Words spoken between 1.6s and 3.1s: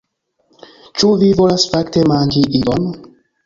fakte manĝi ion?